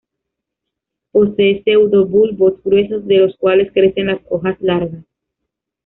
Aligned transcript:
Posee 1.11 1.61
pseudobulbos 1.61 2.63
gruesos 2.63 3.05
de 3.05 3.19
los 3.19 3.37
cuales 3.37 3.71
crecen 3.71 4.07
las 4.07 4.19
hojas 4.29 4.57
largas. 4.59 5.05